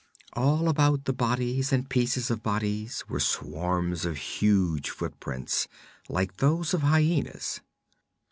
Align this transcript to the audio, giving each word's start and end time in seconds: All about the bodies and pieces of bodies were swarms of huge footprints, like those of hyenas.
All 0.33 0.67
about 0.67 1.05
the 1.05 1.13
bodies 1.13 1.71
and 1.71 1.87
pieces 1.87 2.31
of 2.31 2.41
bodies 2.41 3.03
were 3.07 3.19
swarms 3.19 4.03
of 4.03 4.17
huge 4.17 4.89
footprints, 4.89 5.67
like 6.09 6.37
those 6.37 6.73
of 6.73 6.81
hyenas. 6.81 7.61